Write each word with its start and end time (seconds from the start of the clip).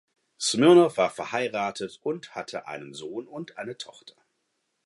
Smirnow 0.39 0.97
war 0.97 1.11
verheiratet 1.11 1.99
und 2.01 2.33
hatte 2.33 2.65
einen 2.67 2.95
Sohn 2.95 3.27
und 3.27 3.59
eine 3.59 3.77
Tochter. 3.77 4.15